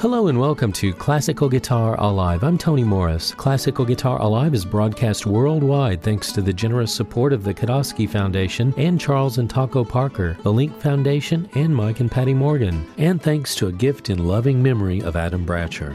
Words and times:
Hello 0.00 0.28
and 0.28 0.40
welcome 0.40 0.72
to 0.72 0.94
Classical 0.94 1.46
Guitar 1.46 1.94
Alive. 2.00 2.42
I'm 2.42 2.56
Tony 2.56 2.84
Morris. 2.84 3.34
Classical 3.34 3.84
Guitar 3.84 4.18
Alive 4.22 4.54
is 4.54 4.64
broadcast 4.64 5.26
worldwide 5.26 6.02
thanks 6.02 6.32
to 6.32 6.40
the 6.40 6.54
generous 6.54 6.90
support 6.90 7.34
of 7.34 7.44
the 7.44 7.52
Kodosky 7.52 8.08
Foundation 8.08 8.72
and 8.78 8.98
Charles 8.98 9.36
and 9.36 9.50
Taco 9.50 9.84
Parker, 9.84 10.38
the 10.42 10.50
Link 10.50 10.74
Foundation, 10.80 11.50
and 11.54 11.76
Mike 11.76 12.00
and 12.00 12.10
Patty 12.10 12.32
Morgan, 12.32 12.90
and 12.96 13.20
thanks 13.20 13.54
to 13.56 13.66
a 13.66 13.72
gift 13.72 14.08
in 14.08 14.26
loving 14.26 14.62
memory 14.62 15.02
of 15.02 15.16
Adam 15.16 15.44
Bratcher. 15.44 15.94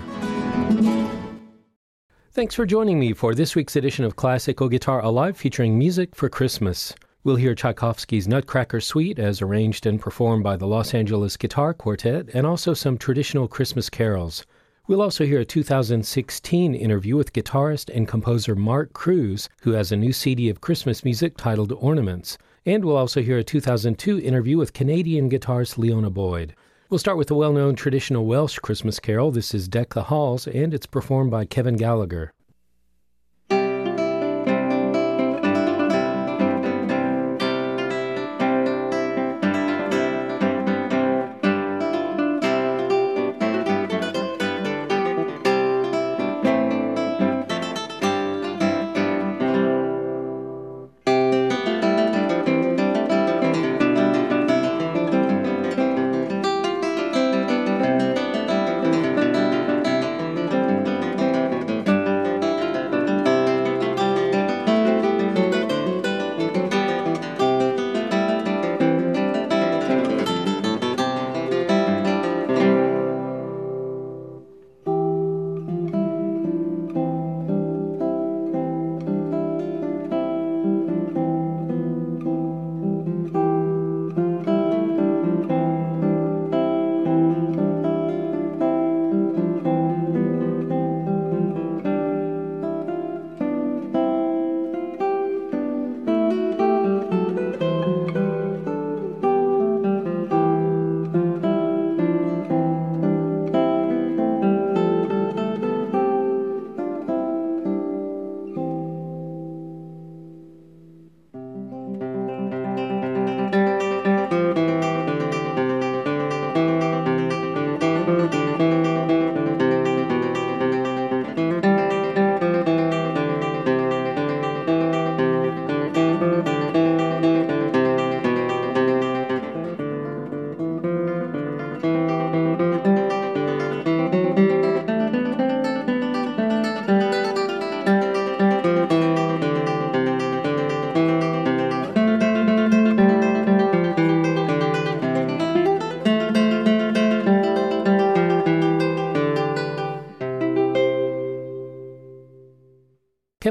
Thanks 2.34 2.54
for 2.54 2.68
joining 2.68 3.00
me 3.00 3.14
for 3.14 3.34
this 3.34 3.56
week's 3.56 3.76
edition 3.76 4.06
of 4.06 4.16
Classical 4.16 4.70
Guitar 4.70 5.02
Alive 5.02 5.36
featuring 5.36 5.80
music 5.80 6.14
for 6.14 6.30
Christmas. 6.30 6.94
We'll 7.26 7.38
hear 7.38 7.56
Tchaikovsky's 7.56 8.28
Nutcracker 8.28 8.80
Suite 8.80 9.18
as 9.18 9.42
arranged 9.42 9.88
and 9.88 10.00
performed 10.00 10.44
by 10.44 10.58
the 10.58 10.68
Los 10.68 10.94
Angeles 10.94 11.38
Guitar 11.38 11.74
Quartet, 11.74 12.30
and 12.36 12.46
also 12.46 12.76
some 12.76 13.00
traditional 13.00 13.48
Christmas 13.48 13.90
carols. 13.90 14.46
We'll 14.86 15.02
also 15.02 15.26
hear 15.26 15.40
a 15.40 15.44
2016 15.44 16.76
interview 16.76 17.16
with 17.16 17.34
guitarist 17.34 17.90
and 17.92 18.08
composer 18.08 18.54
Mark 18.54 18.94
Cruz, 18.94 19.50
who 19.64 19.72
has 19.72 19.92
a 19.92 19.96
new 19.98 20.14
CD 20.14 20.50
of 20.50 20.62
Christmas 20.62 21.04
music 21.04 21.36
titled 21.36 21.72
Ornaments. 21.72 22.38
And 22.64 22.86
we'll 22.86 22.96
also 22.96 23.24
hear 23.24 23.40
a 23.40 23.44
2002 23.44 24.20
interview 24.20 24.60
with 24.60 24.74
Canadian 24.74 25.28
guitarist 25.28 25.78
Liona 25.78 26.14
Boyd. 26.14 26.54
We'll 26.92 27.00
start 27.00 27.18
with 27.18 27.30
the 27.30 27.34
well 27.34 27.54
known 27.54 27.76
traditional 27.76 28.28
Welsh 28.28 28.60
Christmas 28.60 29.00
carol. 29.00 29.32
This 29.32 29.56
is 29.56 29.68
Deck 29.68 29.96
the 29.96 30.04
Halls, 30.04 30.46
and 30.46 30.76
it's 30.76 30.86
performed 30.86 31.32
by 31.32 31.46
Kevin 31.46 31.76
Gallagher. 31.76 32.32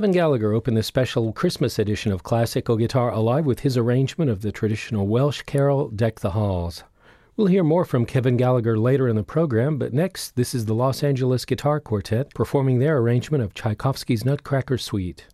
Kevin 0.04 0.12
Gallagher 0.12 0.52
opened 0.52 0.76
the 0.76 0.82
special 0.82 1.32
Christmas 1.32 1.78
edition 1.78 2.12
of 2.12 2.22
Classical 2.22 2.76
Guitar 2.76 3.10
Alive 3.10 3.46
with 3.46 3.60
his 3.60 3.78
arrangement 3.78 4.30
of 4.30 4.42
the 4.42 4.52
traditional 4.52 5.06
Welsh 5.06 5.40
carol 5.46 5.88
Deck 5.88 6.20
the 6.20 6.32
Halls. 6.32 6.84
We'll 7.38 7.46
hear 7.46 7.64
more 7.64 7.86
from 7.86 8.04
Kevin 8.04 8.36
Gallagher 8.36 8.78
later 8.78 9.08
in 9.08 9.16
the 9.16 9.22
program, 9.22 9.78
but 9.78 9.94
next, 9.94 10.36
this 10.36 10.54
is 10.54 10.66
the 10.66 10.74
Los 10.74 11.02
Angeles 11.02 11.46
Guitar 11.46 11.80
Quartet 11.80 12.34
performing 12.34 12.80
their 12.80 12.98
arrangement 12.98 13.42
of 13.42 13.54
Tchaikovsky's 13.54 14.26
Nutcracker 14.26 14.76
Suite. 14.76 15.26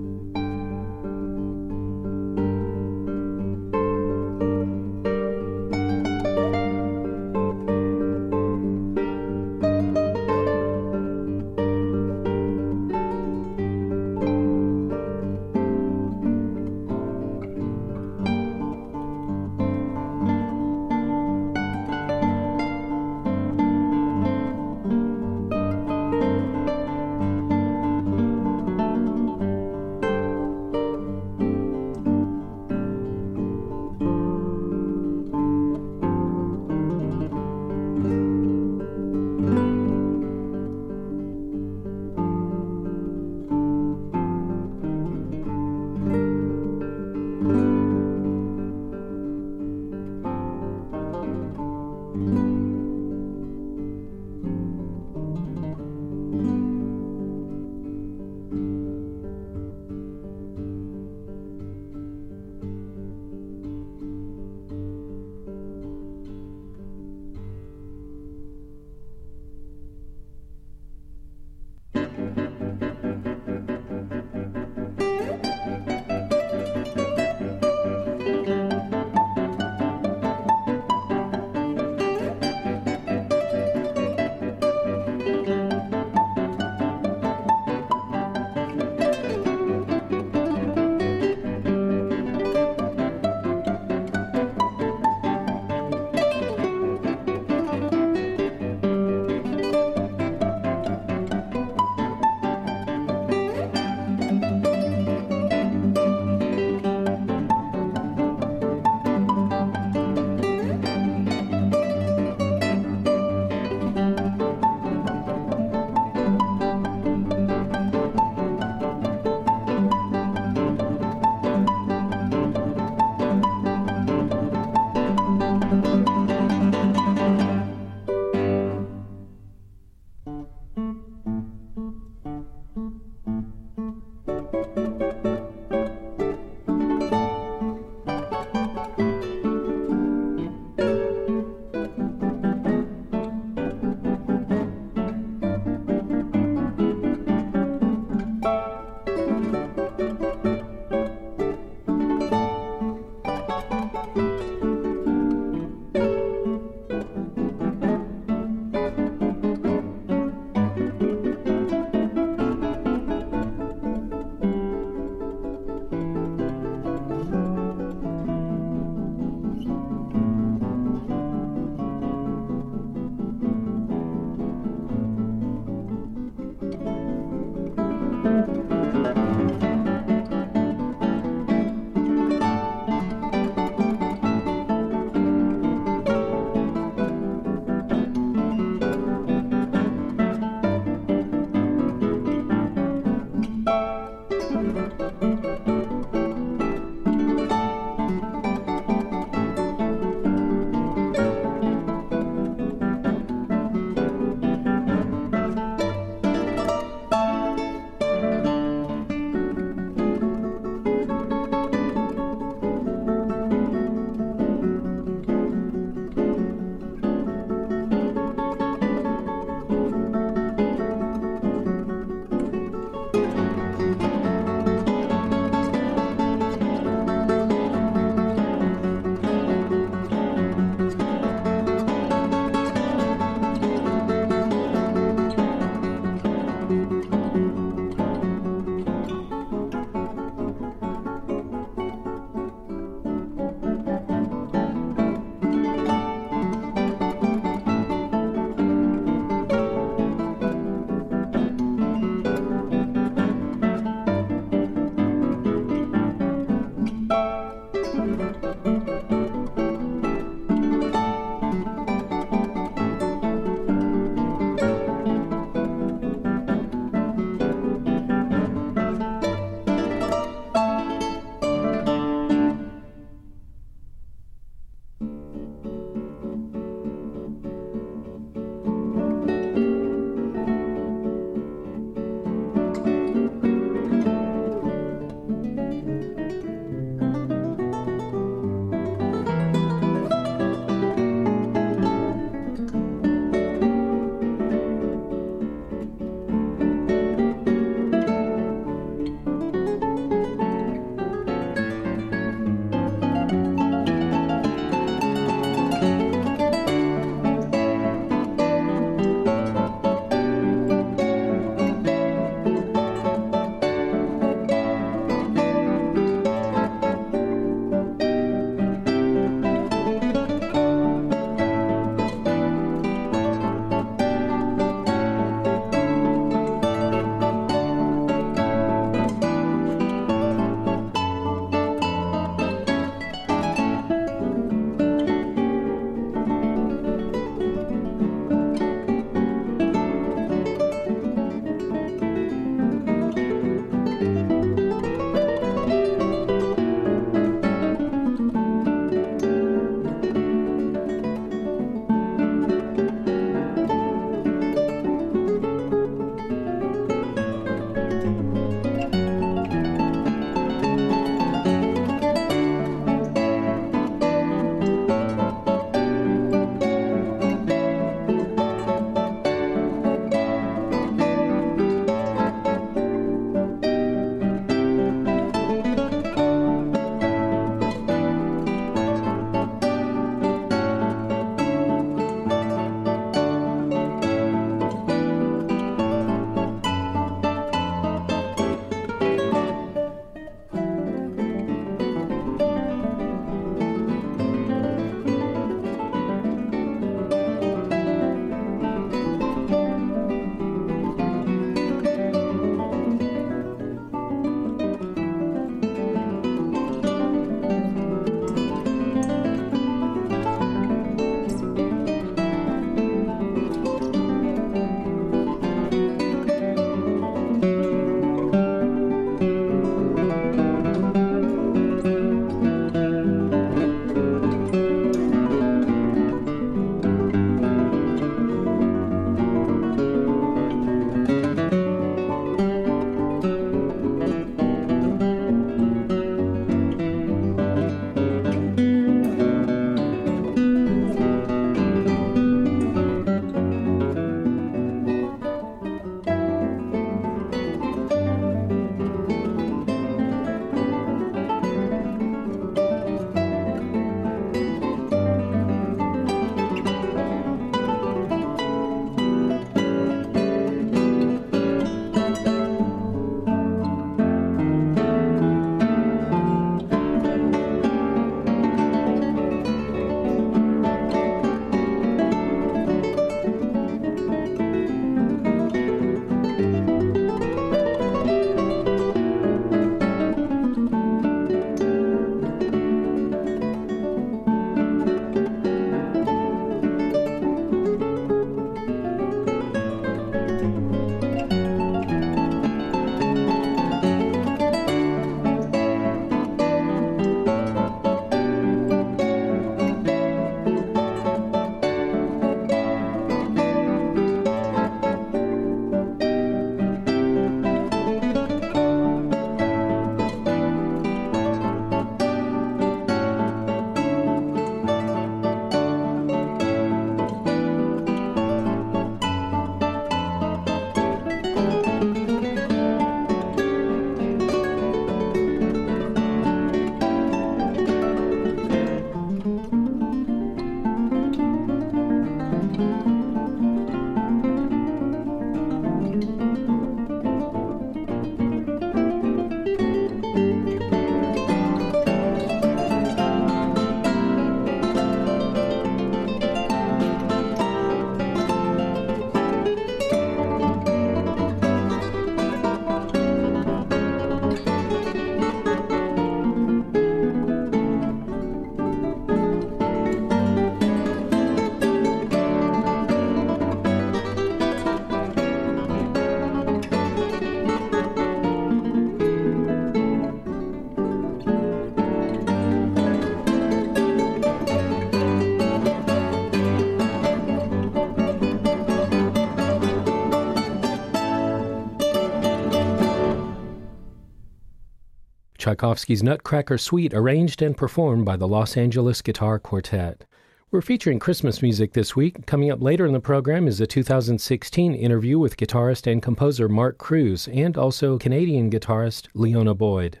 Tchaikovsky's 585.64 586.02
Nutcracker 586.02 586.58
Suite, 586.58 586.92
arranged 586.92 587.40
and 587.40 587.56
performed 587.56 588.04
by 588.04 588.18
the 588.18 588.28
Los 588.28 588.54
Angeles 588.54 589.00
Guitar 589.00 589.38
Quartet. 589.38 590.04
We're 590.50 590.60
featuring 590.60 590.98
Christmas 590.98 591.40
music 591.40 591.72
this 591.72 591.96
week. 591.96 592.26
Coming 592.26 592.50
up 592.50 592.60
later 592.60 592.84
in 592.84 592.92
the 592.92 593.00
program 593.00 593.48
is 593.48 593.62
a 593.62 593.66
2016 593.66 594.74
interview 594.74 595.18
with 595.18 595.38
guitarist 595.38 595.90
and 595.90 596.02
composer 596.02 596.50
Mark 596.50 596.76
Cruz 596.76 597.28
and 597.28 597.56
also 597.56 597.96
Canadian 597.96 598.50
guitarist 598.50 599.08
Liona 599.14 599.56
Boyd. 599.56 600.00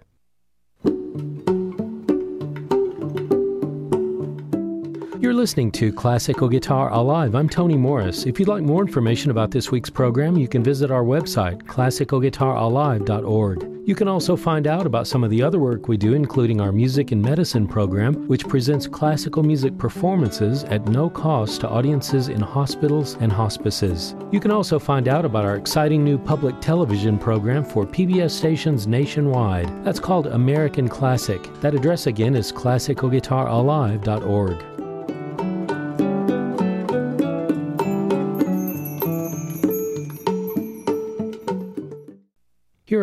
You're 5.34 5.40
listening 5.40 5.72
to 5.72 5.92
Classical 5.92 6.48
Guitar 6.48 6.92
Alive. 6.92 7.34
I'm 7.34 7.48
Tony 7.48 7.76
Morris. 7.76 8.24
If 8.24 8.38
you'd 8.38 8.46
like 8.46 8.62
more 8.62 8.82
information 8.82 9.32
about 9.32 9.50
this 9.50 9.72
week's 9.72 9.90
program, 9.90 10.38
you 10.38 10.46
can 10.46 10.62
visit 10.62 10.92
our 10.92 11.02
website, 11.02 11.60
classicalguitaralive.org. 11.64 13.68
You 13.84 13.96
can 13.96 14.06
also 14.06 14.36
find 14.36 14.68
out 14.68 14.86
about 14.86 15.08
some 15.08 15.24
of 15.24 15.30
the 15.30 15.42
other 15.42 15.58
work 15.58 15.88
we 15.88 15.96
do, 15.96 16.14
including 16.14 16.60
our 16.60 16.70
Music 16.70 17.10
and 17.10 17.20
Medicine 17.20 17.66
program, 17.66 18.28
which 18.28 18.46
presents 18.46 18.86
classical 18.86 19.42
music 19.42 19.76
performances 19.76 20.62
at 20.62 20.86
no 20.86 21.10
cost 21.10 21.62
to 21.62 21.68
audiences 21.68 22.28
in 22.28 22.40
hospitals 22.40 23.16
and 23.18 23.32
hospices. 23.32 24.14
You 24.30 24.38
can 24.38 24.52
also 24.52 24.78
find 24.78 25.08
out 25.08 25.24
about 25.24 25.44
our 25.44 25.56
exciting 25.56 26.04
new 26.04 26.16
public 26.16 26.60
television 26.60 27.18
program 27.18 27.64
for 27.64 27.84
PBS 27.84 28.30
stations 28.30 28.86
nationwide. 28.86 29.84
That's 29.84 29.98
called 29.98 30.28
American 30.28 30.86
Classic. 30.86 31.42
That 31.60 31.74
address 31.74 32.06
again 32.06 32.36
is 32.36 32.52
classicalguitaralive.org. 32.52 34.73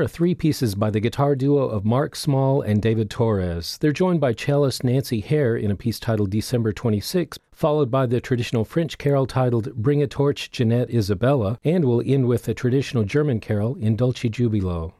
are 0.01 0.07
three 0.07 0.33
pieces 0.33 0.73
by 0.73 0.89
the 0.89 0.99
guitar 0.99 1.35
duo 1.35 1.67
of 1.67 1.85
Mark 1.85 2.15
Small 2.15 2.63
and 2.63 2.81
David 2.81 3.07
Torres. 3.07 3.77
They're 3.77 3.91
joined 3.91 4.19
by 4.19 4.33
cellist 4.33 4.83
Nancy 4.83 5.19
Hare 5.19 5.55
in 5.55 5.69
a 5.69 5.75
piece 5.75 5.99
titled 5.99 6.31
December 6.31 6.73
26, 6.73 7.37
followed 7.53 7.91
by 7.91 8.07
the 8.07 8.19
traditional 8.19 8.65
French 8.65 8.97
carol 8.97 9.27
titled 9.27 9.75
Bring 9.75 10.01
a 10.01 10.07
Torch, 10.07 10.49
Jeanette 10.49 10.89
Isabella, 10.89 11.59
and 11.63 11.85
we'll 11.85 12.01
end 12.03 12.27
with 12.27 12.47
a 12.47 12.55
traditional 12.55 13.03
German 13.03 13.39
carol 13.39 13.75
in 13.75 13.95
Dulci 13.95 14.31
Jubilo. 14.31 14.95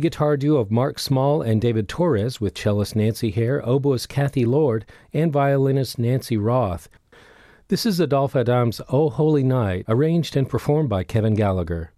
The 0.00 0.08
guitar 0.08 0.38
duo 0.38 0.58
of 0.58 0.70
Mark 0.70 0.98
Small 0.98 1.42
and 1.42 1.60
David 1.60 1.86
Torres 1.86 2.40
with 2.40 2.54
cellist 2.54 2.96
Nancy 2.96 3.30
Hare, 3.32 3.60
oboist 3.60 4.08
Kathy 4.08 4.46
Lord, 4.46 4.86
and 5.12 5.30
violinist 5.30 5.98
Nancy 5.98 6.38
Roth. 6.38 6.88
This 7.68 7.84
is 7.84 8.00
Adolphe 8.00 8.34
Adam's 8.34 8.80
O 8.88 9.10
Holy 9.10 9.42
Night, 9.42 9.84
arranged 9.88 10.38
and 10.38 10.48
performed 10.48 10.88
by 10.88 11.04
Kevin 11.04 11.34
Gallagher. 11.34 11.92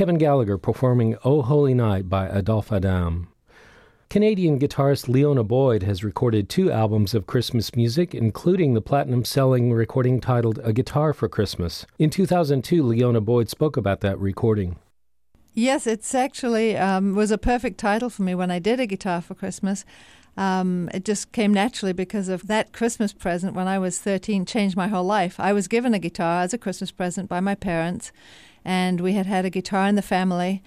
Kevin 0.00 0.16
Gallagher 0.16 0.56
performing 0.56 1.14
Oh 1.24 1.42
Holy 1.42 1.74
Night 1.74 2.08
by 2.08 2.26
Adolphe 2.26 2.72
Adam. 2.72 3.28
Canadian 4.08 4.58
guitarist 4.58 5.08
Liona 5.08 5.46
Boyd 5.46 5.82
has 5.82 6.02
recorded 6.02 6.48
two 6.48 6.72
albums 6.72 7.12
of 7.12 7.26
Christmas 7.26 7.76
music, 7.76 8.14
including 8.14 8.72
the 8.72 8.80
platinum 8.80 9.26
selling 9.26 9.74
recording 9.74 10.18
titled 10.18 10.58
A 10.64 10.72
Guitar 10.72 11.12
for 11.12 11.28
Christmas. 11.28 11.84
In 11.98 12.08
2002, 12.08 12.82
Liona 12.82 13.22
Boyd 13.22 13.50
spoke 13.50 13.76
about 13.76 14.00
that 14.00 14.18
recording. 14.18 14.76
Yes, 15.52 15.86
it's 15.86 16.14
actually 16.14 16.78
um, 16.78 17.14
was 17.14 17.30
a 17.30 17.36
perfect 17.36 17.76
title 17.76 18.08
for 18.08 18.22
me 18.22 18.34
when 18.34 18.50
I 18.50 18.58
did 18.58 18.80
A 18.80 18.86
Guitar 18.86 19.20
for 19.20 19.34
Christmas. 19.34 19.84
Um, 20.34 20.88
it 20.94 21.04
just 21.04 21.32
came 21.32 21.52
naturally 21.52 21.92
because 21.92 22.30
of 22.30 22.46
that 22.46 22.72
Christmas 22.72 23.12
present 23.12 23.52
when 23.52 23.68
I 23.68 23.78
was 23.78 23.98
13 23.98 24.46
changed 24.46 24.78
my 24.78 24.88
whole 24.88 25.04
life. 25.04 25.38
I 25.38 25.52
was 25.52 25.68
given 25.68 25.92
a 25.92 25.98
guitar 25.98 26.40
as 26.40 26.54
a 26.54 26.58
Christmas 26.58 26.90
present 26.90 27.28
by 27.28 27.40
my 27.40 27.54
parents 27.54 28.12
and 28.64 29.00
we 29.00 29.12
had 29.14 29.26
had 29.26 29.44
a 29.44 29.50
guitar 29.50 29.86
in 29.88 29.96
the 29.96 30.02
family 30.02 30.62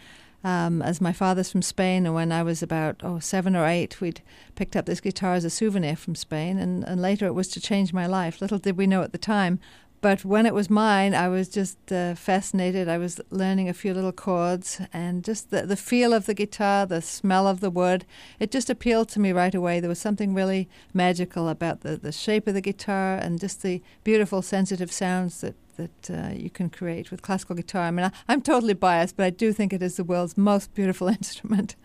Um, 0.46 0.82
as 0.82 1.00
my 1.00 1.14
father's 1.14 1.52
from 1.52 1.62
Spain, 1.62 2.06
and 2.06 2.14
when 2.14 2.32
I 2.32 2.44
was 2.44 2.62
about 2.62 3.02
oh 3.02 3.20
seven 3.20 3.56
or 3.56 3.66
eight, 3.66 4.02
we'd 4.02 4.22
picked 4.56 4.76
up 4.76 4.86
this 4.86 5.02
guitar 5.02 5.36
as 5.36 5.46
a 5.46 5.50
souvenir 5.50 5.96
from 5.96 6.16
Spain, 6.16 6.60
and, 6.60 6.84
and 6.84 7.02
later 7.02 7.26
it 7.28 7.36
was 7.36 7.48
to 7.50 7.62
change 7.62 7.94
my 7.94 8.08
life. 8.08 8.42
Little 8.42 8.60
did 8.60 8.78
we 8.78 8.86
know 8.86 9.04
at 9.04 9.12
the 9.12 9.18
time. 9.18 9.58
But 10.02 10.26
when 10.26 10.46
it 10.46 10.54
was 10.54 10.70
mine, 10.70 11.14
I 11.16 11.30
was 11.30 11.48
just 11.48 11.78
uh, 11.90 12.16
fascinated. 12.16 12.90
I 12.90 12.98
was 12.98 13.22
learning 13.30 13.70
a 13.70 13.74
few 13.74 13.94
little 13.94 14.12
chords, 14.12 14.82
and 14.92 15.24
just 15.24 15.50
the, 15.50 15.66
the 15.66 15.78
feel 15.78 16.14
of 16.14 16.26
the 16.26 16.34
guitar, 16.34 16.86
the 16.86 17.02
smell 17.02 17.48
of 17.48 17.60
the 17.60 17.72
wood, 17.72 18.04
it 18.38 18.52
just 18.52 18.70
appealed 18.70 19.08
to 19.10 19.22
me 19.22 19.32
right 19.32 19.56
away. 19.56 19.80
There 19.80 19.96
was 19.96 20.02
something 20.02 20.36
really 20.36 20.68
magical 20.94 21.48
about 21.48 21.80
the, 21.82 21.96
the 21.96 22.12
shape 22.12 22.48
of 22.50 22.54
the 22.54 22.62
guitar 22.72 23.16
and 23.16 23.40
just 23.40 23.62
the 23.62 23.82
beautiful, 24.04 24.42
sensitive 24.42 24.92
sounds 24.92 25.40
that 25.40 25.56
that 25.78 26.10
uh, 26.10 26.34
you 26.34 26.50
can 26.50 26.70
create 26.70 27.12
with 27.12 27.22
classical 27.22 27.56
guitar. 27.56 27.84
I 27.84 27.92
mean, 27.92 28.12
I, 28.28 28.34
am 28.34 28.42
totally 28.42 28.74
biased, 28.74 29.18
but 29.18 29.26
I 29.26 29.30
do 29.30 29.54
think 29.54 29.74
it 29.74 29.82
is 29.82 29.98
the 29.98 30.04
world's 30.04 30.38
most 30.38 30.74
beautiful 30.74 31.08
instrument. 31.20 31.76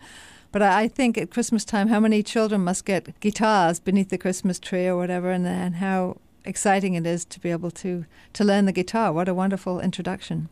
But 0.51 0.61
I, 0.61 0.81
I, 0.81 0.87
think 0.87 1.17
at 1.17 1.31
Christmas 1.31 1.65
time, 1.65 1.89
how 1.89 1.99
many 1.99 2.23
children 2.23 2.61
must 2.61 2.85
get 2.85 3.19
guitars 3.19 3.79
beneath 3.79 4.09
the 4.09 4.17
Christmas 4.17 4.59
tree 4.59 4.87
or 4.87 4.97
whatever, 4.97 5.31
and, 5.31 5.45
and 5.47 5.75
how 5.75 6.17
exciting 6.45 6.93
it 6.95 7.05
is 7.05 7.25
to 7.25 7.39
be 7.39 7.51
able 7.51 7.71
to, 7.71 8.05
to 8.33 8.43
learn 8.43 8.65
the 8.65 8.71
guitar. 8.71 9.13
What 9.13 9.27
a 9.27 9.33
wonderful 9.33 9.79
introduction. 9.79 10.49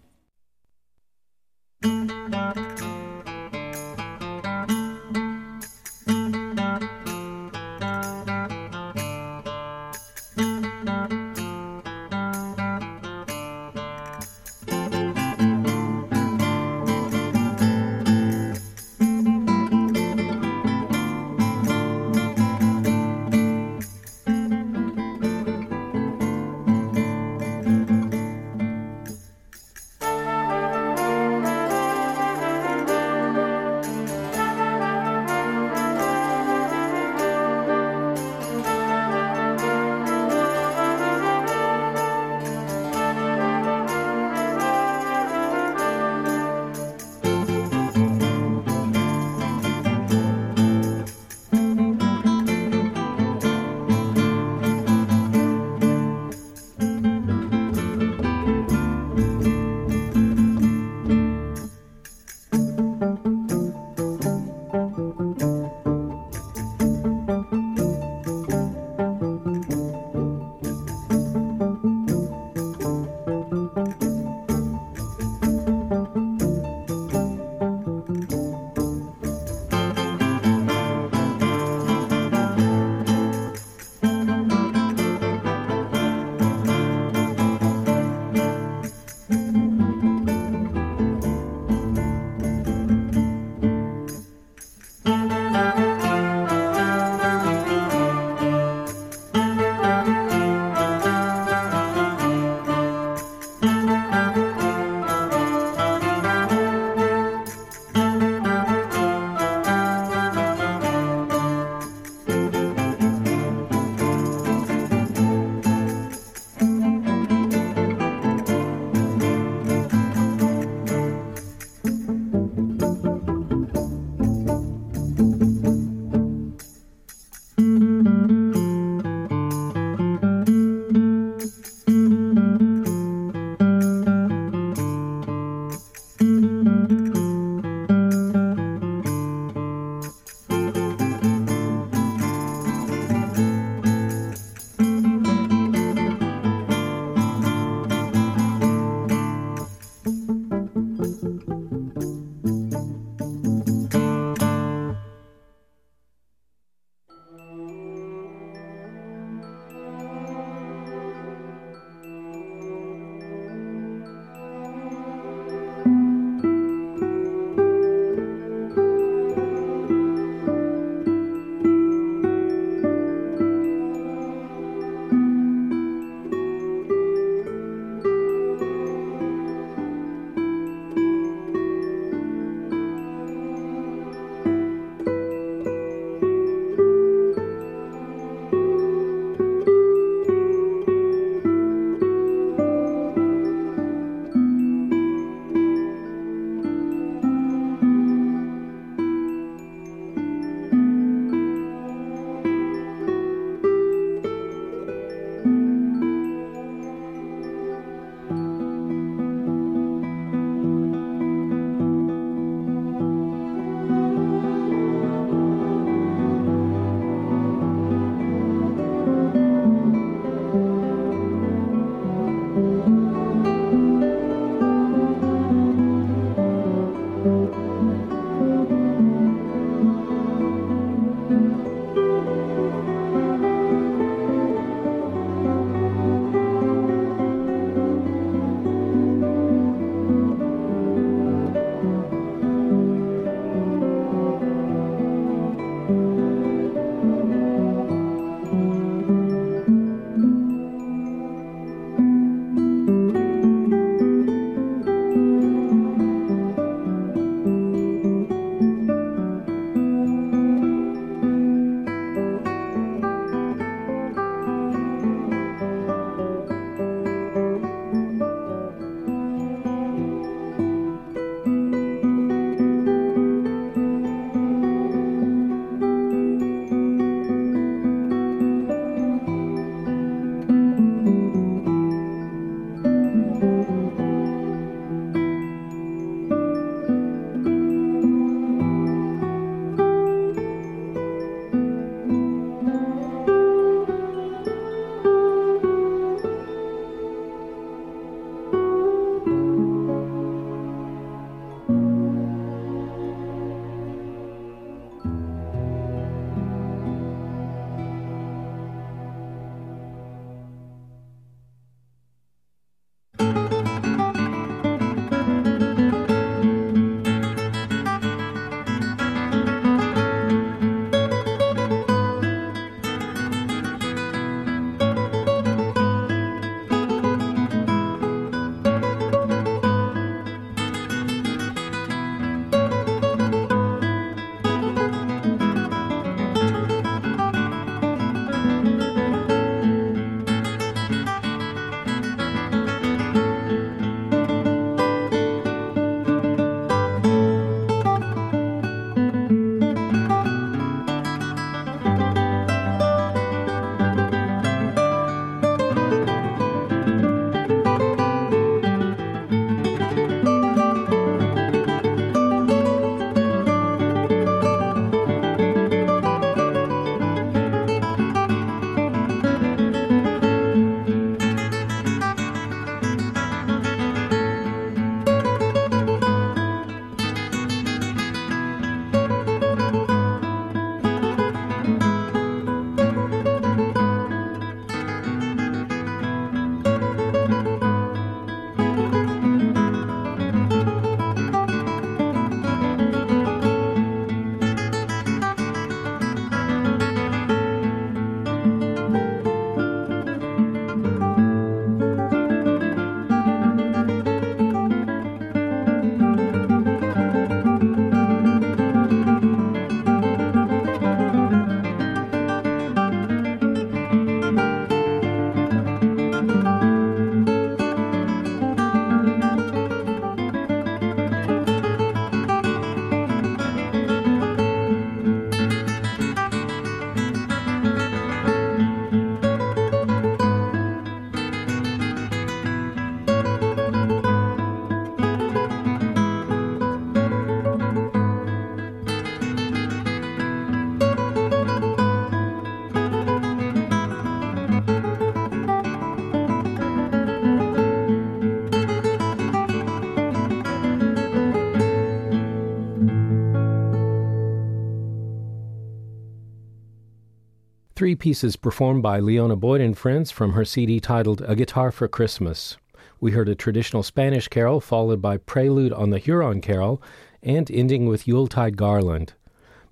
Three 457.88 457.96
pieces 457.96 458.36
performed 458.36 458.84
by 458.84 459.00
Liona 459.00 459.40
Boyd 459.40 459.62
and 459.62 459.78
Friends 459.78 460.12
from 460.12 460.34
her 460.34 460.44
CD 460.44 460.82
titled 460.82 461.22
A 461.26 461.38
Guitar 461.38 461.72
for 461.72 461.88
Christmas. 461.88 462.58
We 463.00 463.12
heard 463.14 463.30
a 463.30 463.34
traditional 463.34 463.82
Spanish 463.82 464.28
carol 464.28 464.60
followed 464.60 465.02
by 465.02 465.16
Prelude 465.16 465.72
on 465.72 465.92
the 465.92 465.98
Huron 465.98 466.42
Carol 466.42 466.82
and 467.24 467.50
ending 467.50 467.86
with 467.86 468.06
Yuletide 468.06 468.58
Garland. 468.58 469.14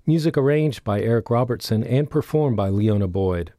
Music 0.06 0.38
arranged 0.38 0.82
by 0.82 1.02
Eric 1.02 1.28
Robertson 1.28 1.84
and 1.84 2.08
performed 2.08 2.56
by 2.56 2.70
Liona 2.70 3.06
Boyd. 3.06 3.52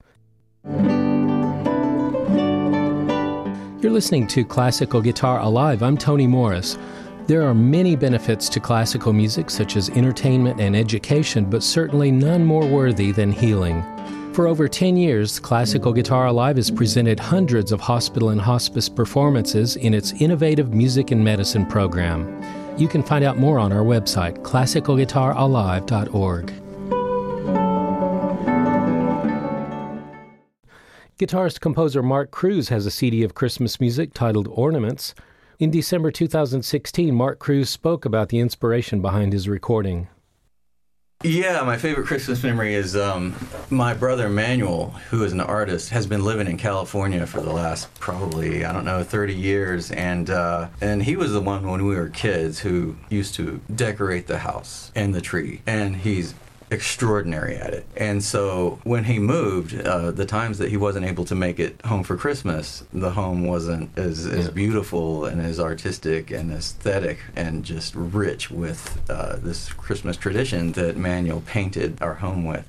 You're 3.83 3.93
listening 3.93 4.25
to 4.25 4.43
Classical 4.43 5.01
Guitar 5.03 5.39
Alive. 5.39 5.83
I'm 5.83 5.99
Tony 5.99 6.25
Morris. 6.25 6.79
There 7.27 7.43
are 7.43 7.53
many 7.53 7.95
benefits 7.95 8.49
to 8.49 8.59
classical 8.59 9.13
music, 9.13 9.51
such 9.51 9.77
as 9.77 9.91
entertainment 9.91 10.59
and 10.59 10.75
education, 10.75 11.47
but 11.47 11.61
certainly 11.61 12.09
none 12.09 12.43
more 12.43 12.65
worthy 12.65 13.11
than 13.11 13.31
healing. 13.31 13.85
For 14.37 14.45
over 14.45 14.67
10 14.67 14.97
years, 14.97 15.39
Classical 15.39 15.91
Guitar 15.91 16.27
Alive 16.27 16.57
has 16.57 16.69
presented 16.69 17.19
hundreds 17.19 17.71
of 17.71 17.79
hospital 17.79 18.29
and 18.29 18.39
hospice 18.39 18.87
performances 18.87 19.77
in 19.77 19.95
its 19.95 20.11
innovative 20.21 20.75
music 20.75 21.09
and 21.09 21.23
medicine 21.23 21.65
program. 21.65 22.39
You 22.77 22.87
can 22.87 23.01
find 23.01 23.25
out 23.25 23.39
more 23.39 23.57
on 23.57 23.73
our 23.73 23.83
website, 23.83 24.37
classicalguitaralive.org. 24.43 26.53
Guitarist 31.17 31.59
composer 31.59 32.03
Mark 32.03 32.29
Cruz 32.29 32.69
has 32.69 32.85
a 32.85 32.91
CD 32.91 33.23
of 33.23 33.33
Christmas 33.33 33.79
music 33.79 34.13
titled 34.13 34.47
Ornaments. 34.51 35.15
In 35.57 35.71
December 35.71 36.11
2016, 36.11 37.15
Mark 37.15 37.39
Cruz 37.39 37.71
spoke 37.71 38.05
about 38.05 38.29
the 38.29 38.37
inspiration 38.37 39.01
behind 39.01 39.33
his 39.33 39.49
recording. 39.49 40.09
Yeah, 41.23 41.63
my 41.63 41.77
favorite 41.77 42.05
Christmas 42.05 42.43
memory 42.43 42.75
is 42.75 42.95
um, 42.95 43.35
my 43.71 43.95
brother 43.95 44.29
Manuel, 44.29 44.89
who 45.09 45.23
is 45.23 45.33
an 45.33 45.41
artist, 45.41 45.89
has 45.89 46.05
been 46.05 46.23
living 46.23 46.45
in 46.45 46.57
California 46.57 47.25
for 47.25 47.41
the 47.41 47.51
last 47.51 47.91
probably 47.95 48.63
I 48.63 48.71
don't 48.71 48.85
know 48.85 49.03
30 49.03 49.33
years, 49.33 49.89
and 49.89 50.29
uh, 50.29 50.67
and 50.79 51.01
he 51.01 51.15
was 51.15 51.33
the 51.33 51.41
one 51.41 51.67
when 51.67 51.85
we 51.85 51.95
were 51.95 52.09
kids 52.09 52.59
who 52.59 52.95
used 53.09 53.33
to 53.35 53.59
decorate 53.75 54.27
the 54.27 54.37
house 54.37 54.91
and 54.93 55.11
the 55.15 55.19
tree, 55.19 55.63
and 55.65 55.95
he's 55.95 56.35
extraordinary 56.69 57.55
at 57.55 57.73
it. 57.73 57.85
And 57.95 58.23
so 58.23 58.79
when 58.83 59.05
he 59.05 59.19
moved, 59.19 59.79
uh, 59.79 60.11
the 60.11 60.25
times 60.25 60.57
that 60.57 60.69
he 60.69 60.77
wasn't 60.77 61.05
able 61.05 61.25
to 61.25 61.35
make 61.35 61.59
it 61.59 61.81
home 61.85 62.03
for 62.03 62.17
Christmas, 62.17 62.83
the 62.93 63.11
home 63.11 63.45
wasn't 63.45 63.97
as, 63.97 64.25
as 64.25 64.45
yeah. 64.45 64.51
beautiful 64.51 65.25
and 65.25 65.41
as 65.41 65.59
artistic 65.59 66.31
and 66.31 66.51
aesthetic 66.51 67.19
and 67.35 67.63
just 67.63 67.95
rich 67.95 68.51
with 68.51 69.01
uh, 69.09 69.37
this 69.37 69.71
Christmas 69.73 70.17
tradition 70.17 70.73
that 70.73 70.97
Manuel 70.97 71.41
painted 71.45 72.01
our 72.01 72.15
home 72.15 72.45
with. 72.45 72.67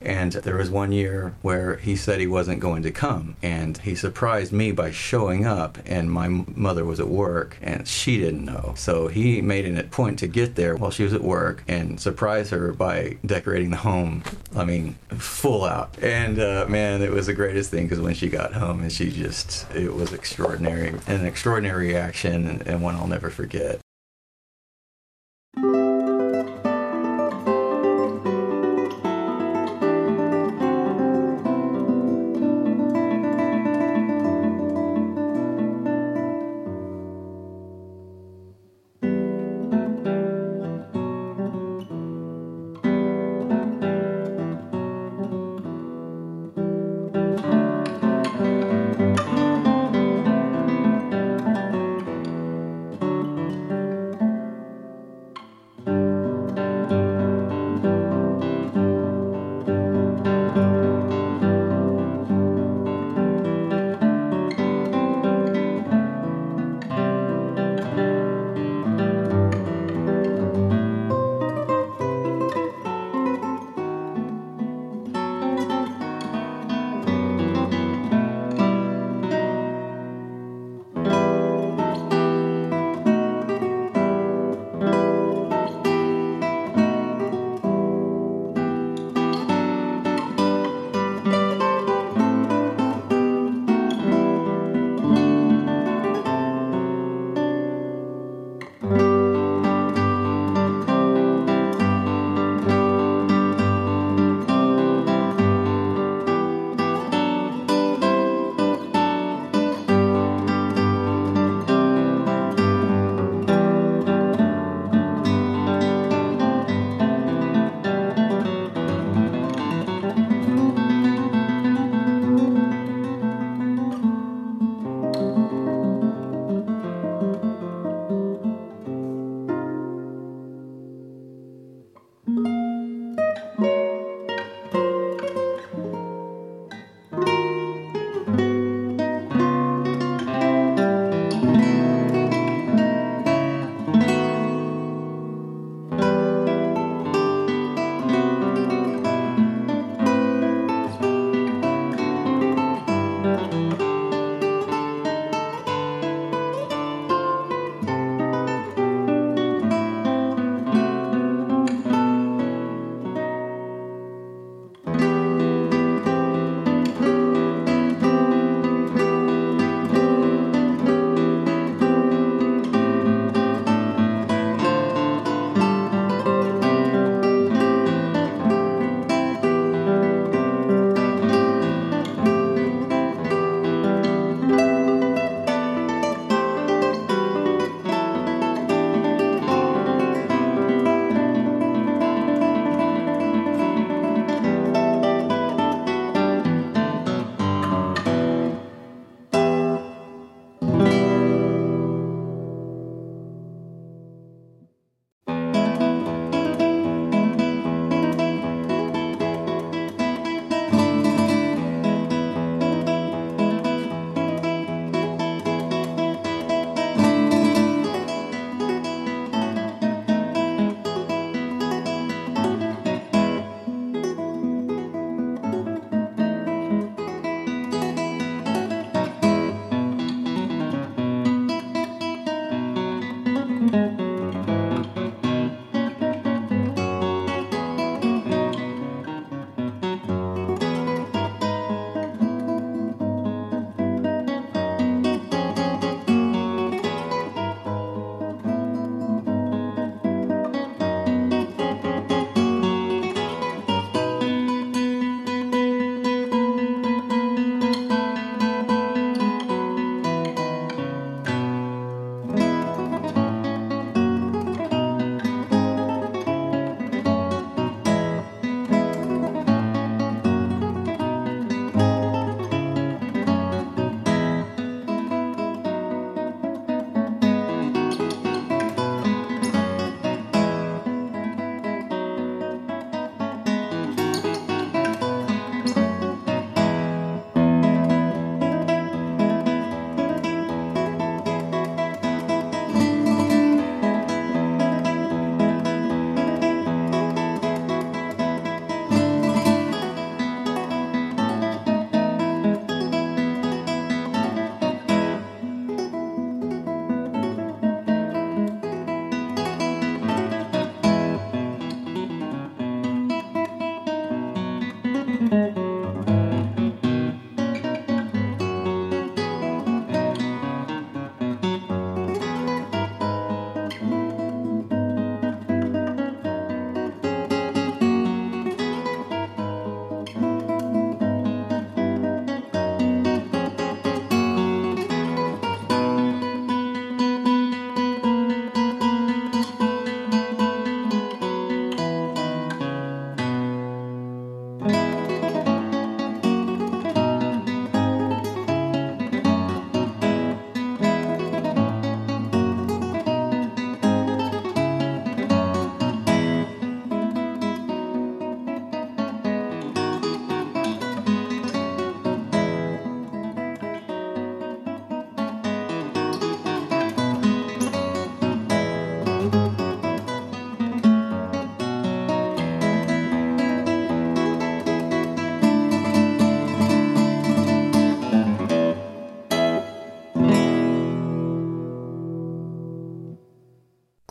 And 0.00 0.32
there 0.32 0.56
was 0.56 0.70
one 0.70 0.92
year 0.92 1.34
where 1.42 1.76
he 1.76 1.96
said 1.96 2.20
he 2.20 2.26
wasn't 2.26 2.60
going 2.60 2.82
to 2.82 2.90
come. 2.90 3.36
And 3.42 3.78
he 3.78 3.94
surprised 3.94 4.52
me 4.52 4.72
by 4.72 4.90
showing 4.90 5.46
up, 5.46 5.78
and 5.86 6.10
my 6.10 6.28
mother 6.28 6.84
was 6.84 7.00
at 7.00 7.08
work, 7.08 7.56
and 7.62 7.86
she 7.86 8.18
didn't 8.18 8.44
know. 8.44 8.74
So 8.76 9.08
he 9.08 9.40
made 9.40 9.64
it 9.64 9.78
a 9.78 9.84
point 9.84 10.18
to 10.20 10.26
get 10.26 10.54
there 10.54 10.76
while 10.76 10.90
she 10.90 11.04
was 11.04 11.12
at 11.12 11.22
work 11.22 11.64
and 11.68 12.00
surprise 12.00 12.50
her 12.50 12.72
by 12.72 13.18
decorating 13.24 13.70
the 13.70 13.76
home. 13.76 14.22
I 14.56 14.64
mean, 14.64 14.94
full 15.10 15.64
out. 15.64 15.98
And 16.02 16.38
uh, 16.38 16.66
man, 16.68 17.02
it 17.02 17.10
was 17.10 17.26
the 17.26 17.34
greatest 17.34 17.70
thing 17.70 17.84
because 17.84 18.00
when 18.00 18.14
she 18.14 18.28
got 18.28 18.52
home, 18.52 18.80
and 18.80 18.92
she 18.92 19.10
just, 19.10 19.70
it 19.74 19.92
was 19.92 20.12
extraordinary, 20.12 20.94
an 21.06 21.26
extraordinary 21.26 21.88
reaction, 21.88 22.46
and, 22.46 22.66
and 22.66 22.82
one 22.82 22.94
I'll 22.94 23.06
never 23.06 23.30
forget. 23.30 23.80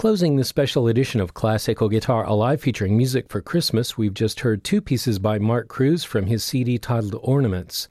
Closing 0.07 0.37
this 0.37 0.47
special 0.47 0.87
edition 0.87 1.19
of 1.19 1.33
Classical 1.33 1.89
Guitar 1.89 2.23
Alive 2.23 2.61
featuring 2.61 2.95
music 2.95 3.25
for 3.27 3.41
Christmas, 3.41 3.97
we've 3.97 4.13
just 4.13 4.39
heard 4.39 4.63
two 4.63 4.79
pieces 4.79 5.19
by 5.19 5.37
Mark 5.37 5.67
Cruz 5.67 6.05
from 6.05 6.27
his 6.27 6.45
CD 6.45 6.77
titled 6.77 7.19
Ornaments. 7.21 7.89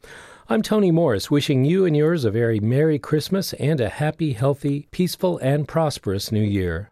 I'm 0.48 0.62
Tony 0.62 0.90
Morris, 0.90 1.30
wishing 1.30 1.66
you 1.66 1.84
and 1.84 1.94
yours 1.94 2.24
a 2.24 2.30
very 2.30 2.58
Merry 2.58 2.98
Christmas 2.98 3.52
and 3.52 3.82
a 3.82 3.90
happy, 3.90 4.32
healthy, 4.32 4.88
peaceful, 4.92 5.36
and 5.40 5.68
prosperous 5.68 6.32
New 6.32 6.40
Year. 6.40 6.88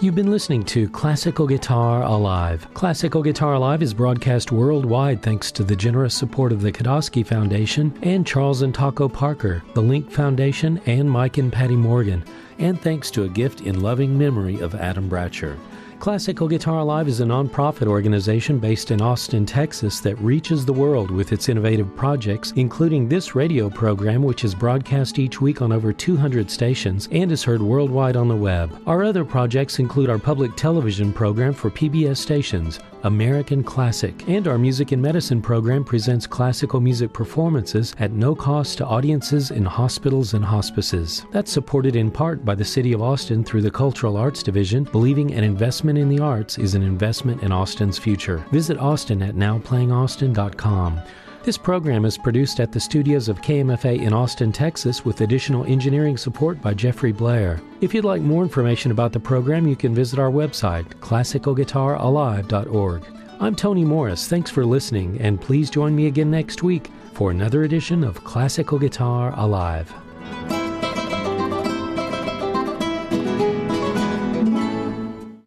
You've 0.00 0.14
been 0.14 0.30
listening 0.30 0.64
to 0.66 0.88
Classical 0.88 1.46
Guitar 1.46 2.04
Alive. 2.04 2.66
Classical 2.72 3.22
Guitar 3.22 3.52
Alive 3.52 3.82
is 3.82 3.92
broadcast 3.92 4.50
worldwide 4.50 5.20
thanks 5.20 5.52
to 5.52 5.62
the 5.62 5.76
generous 5.76 6.14
support 6.14 6.52
of 6.52 6.62
the 6.62 6.72
Kodosky 6.72 7.26
Foundation 7.26 7.92
and 8.00 8.26
Charles 8.26 8.62
and 8.62 8.74
Taco 8.74 9.10
Parker, 9.10 9.62
the 9.74 9.82
Link 9.82 10.10
Foundation, 10.10 10.80
and 10.86 11.10
Mike 11.10 11.36
and 11.36 11.52
Patty 11.52 11.76
Morgan 11.76 12.24
and 12.58 12.80
thanks 12.80 13.10
to 13.12 13.24
a 13.24 13.28
gift 13.28 13.62
in 13.62 13.80
loving 13.80 14.18
memory 14.18 14.60
of 14.60 14.74
Adam 14.74 15.08
Bratcher. 15.08 15.58
Classical 16.00 16.46
Guitar 16.46 16.84
Live 16.84 17.08
is 17.08 17.18
a 17.20 17.24
nonprofit 17.24 17.88
organization 17.88 18.60
based 18.60 18.92
in 18.92 19.02
Austin, 19.02 19.44
Texas 19.44 19.98
that 19.98 20.14
reaches 20.20 20.64
the 20.64 20.72
world 20.72 21.10
with 21.10 21.32
its 21.32 21.48
innovative 21.48 21.94
projects, 21.96 22.52
including 22.54 23.08
this 23.08 23.34
radio 23.34 23.68
program, 23.68 24.22
which 24.22 24.44
is 24.44 24.54
broadcast 24.54 25.18
each 25.18 25.40
week 25.40 25.60
on 25.60 25.72
over 25.72 25.92
200 25.92 26.48
stations 26.48 27.08
and 27.10 27.32
is 27.32 27.42
heard 27.42 27.60
worldwide 27.60 28.14
on 28.14 28.28
the 28.28 28.36
web. 28.36 28.80
Our 28.86 29.02
other 29.02 29.24
projects 29.24 29.80
include 29.80 30.08
our 30.08 30.20
public 30.20 30.54
television 30.54 31.12
program 31.12 31.52
for 31.52 31.68
PBS 31.68 32.18
stations, 32.18 32.78
American 33.02 33.62
Classic, 33.62 34.28
and 34.28 34.48
our 34.48 34.58
Music 34.58 34.92
and 34.92 35.02
Medicine 35.02 35.40
program 35.42 35.84
presents 35.84 36.26
classical 36.26 36.80
music 36.80 37.12
performances 37.12 37.94
at 37.98 38.12
no 38.12 38.34
cost 38.34 38.78
to 38.78 38.86
audiences 38.86 39.50
in 39.50 39.64
hospitals 39.64 40.34
and 40.34 40.44
hospices. 40.44 41.24
That's 41.32 41.52
supported 41.52 41.96
in 41.96 42.10
part 42.10 42.44
by 42.44 42.54
the 42.54 42.64
City 42.64 42.92
of 42.92 43.02
Austin 43.02 43.44
through 43.44 43.62
the 43.62 43.70
Cultural 43.70 44.16
Arts 44.16 44.42
Division, 44.42 44.84
believing 44.84 45.32
an 45.32 45.44
investment 45.44 45.87
investment 45.88 46.12
in 46.12 46.16
the 46.16 46.22
arts 46.22 46.58
is 46.58 46.74
an 46.74 46.82
investment 46.82 47.42
in 47.42 47.50
Austin's 47.50 47.96
future. 47.98 48.44
Visit 48.52 48.76
Austin 48.78 49.22
at 49.22 49.36
nowplayingaustin.com. 49.36 51.00
This 51.44 51.56
program 51.56 52.04
is 52.04 52.18
produced 52.18 52.60
at 52.60 52.72
the 52.72 52.80
studios 52.80 53.30
of 53.30 53.40
KMFA 53.40 54.02
in 54.02 54.12
Austin, 54.12 54.52
Texas, 54.52 55.06
with 55.06 55.22
additional 55.22 55.64
engineering 55.64 56.18
support 56.18 56.60
by 56.60 56.74
Jeffrey 56.74 57.12
Blair. 57.12 57.58
If 57.80 57.94
you'd 57.94 58.04
like 58.04 58.20
more 58.20 58.42
information 58.42 58.90
about 58.90 59.12
the 59.12 59.20
program, 59.20 59.66
you 59.66 59.76
can 59.76 59.94
visit 59.94 60.18
our 60.18 60.30
website, 60.30 60.84
classicalguitaralive.org. 61.00 63.04
I'm 63.40 63.56
Tony 63.56 63.84
Morris. 63.84 64.28
Thanks 64.28 64.50
for 64.50 64.66
listening, 64.66 65.18
and 65.22 65.40
please 65.40 65.70
join 65.70 65.96
me 65.96 66.06
again 66.06 66.30
next 66.30 66.62
week 66.62 66.90
for 67.14 67.30
another 67.30 67.62
edition 67.62 68.04
of 68.04 68.22
Classical 68.24 68.78
Guitar 68.78 69.32
Alive. 69.38 69.90